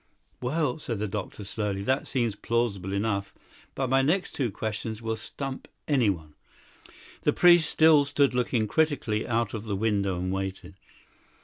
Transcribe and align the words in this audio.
"Well," 0.41 0.79
said 0.79 0.97
the 0.97 1.07
doctor 1.07 1.43
slowly, 1.43 1.83
"that 1.83 2.07
seems 2.07 2.33
plausible 2.33 2.91
enough. 2.91 3.35
But 3.75 3.85
my 3.91 4.01
next 4.01 4.31
two 4.33 4.49
questions 4.49 4.99
will 4.99 5.15
stump 5.15 5.67
anyone." 5.87 6.33
The 7.21 7.33
priest 7.33 7.69
still 7.69 8.03
stood 8.05 8.33
looking 8.33 8.67
critically 8.67 9.27
out 9.27 9.53
of 9.53 9.65
the 9.65 9.75
window 9.75 10.17
and 10.17 10.31
waited. 10.31 10.73